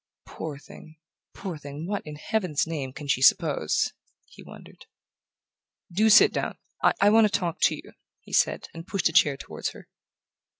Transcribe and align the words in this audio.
"Poor 0.25 0.57
thing... 0.57 0.97
poor 1.35 1.59
thing... 1.59 1.85
what 1.85 2.01
in 2.07 2.15
heaven's 2.15 2.65
name 2.65 2.91
can 2.91 3.07
she 3.07 3.21
suppose?" 3.21 3.93
he 4.25 4.41
wondered. 4.41 4.87
"Do 5.91 6.09
sit 6.09 6.33
down 6.33 6.57
I 6.81 7.11
want 7.11 7.31
to 7.31 7.39
talk 7.39 7.59
to 7.65 7.75
you," 7.75 7.91
he 8.19 8.33
said 8.33 8.67
and 8.73 8.87
pushed 8.87 9.09
a 9.09 9.13
chair 9.13 9.37
toward 9.37 9.67
her. 9.73 9.87